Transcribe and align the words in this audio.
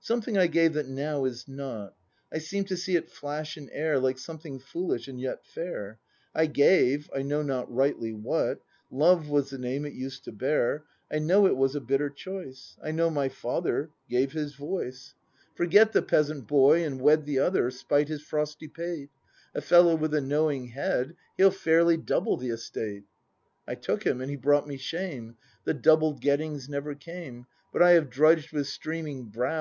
Something 0.00 0.36
I 0.36 0.46
gave 0.46 0.74
that 0.74 0.88
now 0.88 1.24
is 1.24 1.48
not;— 1.48 1.96
I 2.30 2.36
seem 2.36 2.64
to 2.64 2.76
see 2.76 2.96
it 2.96 3.10
flash 3.10 3.56
in 3.56 3.70
air 3.70 3.98
Like 3.98 4.18
something 4.18 4.58
foolish 4.58 5.08
and 5.08 5.18
yet 5.18 5.42
fair; 5.46 5.98
I 6.34 6.44
gave— 6.44 7.08
I 7.16 7.22
know 7.22 7.40
not 7.40 7.72
rightly 7.74 8.12
what;— 8.12 8.60
"Love" 8.90 9.30
was 9.30 9.48
the 9.48 9.56
name 9.56 9.86
it 9.86 9.94
used 9.94 10.24
to 10.24 10.32
bear.— 10.32 10.84
I 11.10 11.18
know 11.18 11.46
it 11.46 11.56
was 11.56 11.74
a 11.74 11.80
bitter 11.80 12.10
choice; 12.10 12.76
I 12.84 12.90
know 12.90 13.08
my 13.08 13.30
father 13.30 13.88
gave 14.10 14.32
his 14.32 14.54
voice; 14.54 14.74
90 14.78 14.78
BRAND 14.84 14.92
[ACT 14.92 15.14
ii 15.14 15.56
"Forget 15.56 15.92
the 15.94 16.02
peasant 16.02 16.46
boy 16.46 16.84
and 16.84 17.00
wed 17.00 17.24
The 17.24 17.38
other, 17.38 17.70
'spite 17.70 18.08
his 18.08 18.20
frosty 18.20 18.68
pate; 18.68 19.08
A 19.54 19.62
fellow 19.62 19.96
with 19.96 20.12
a 20.12 20.20
knowing 20.20 20.66
head, 20.66 21.16
He'll 21.38 21.50
fairly 21.50 21.96
double 21.96 22.36
the 22.36 22.50
estate!" 22.50 23.04
I 23.66 23.76
took 23.76 24.04
him, 24.06 24.20
and 24.20 24.28
he 24.28 24.36
brought 24.36 24.68
me 24.68 24.76
shame. 24.76 25.36
The 25.64 25.72
doubled 25.72 26.20
gettings 26.20 26.68
never 26.68 26.94
came. 26.94 27.46
But 27.72 27.80
I 27.82 27.92
have 27.92 28.10
drudged 28.10 28.52
with 28.52 28.66
streaming 28.66 29.24
brow. 29.24 29.58